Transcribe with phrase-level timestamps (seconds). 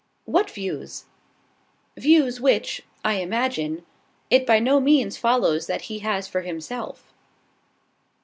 [0.25, 1.05] "What views?"
[1.95, 3.85] "Views which, I imagine,
[4.31, 7.13] it by no means follows that he has for himself.